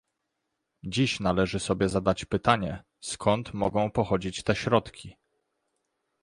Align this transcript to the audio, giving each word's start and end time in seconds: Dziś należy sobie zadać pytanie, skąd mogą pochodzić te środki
Dziś 0.83 1.19
należy 1.19 1.59
sobie 1.59 1.89
zadać 1.89 2.25
pytanie, 2.25 2.83
skąd 2.99 3.53
mogą 3.53 3.91
pochodzić 3.91 4.43
te 4.43 4.55
środki 4.55 5.15